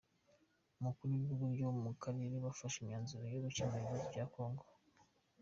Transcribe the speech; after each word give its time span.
Abakuru 0.79 1.09
b’ibihugu 1.11 1.45
byo 1.55 1.67
mu 1.81 1.91
Karere 2.03 2.35
bafashe 2.45 2.77
imyanzuro 2.79 3.23
yo 3.33 3.39
gukemura 3.45 3.77
ikibazo 3.81 4.05
cya 4.13 4.25
Kongo 4.33 4.63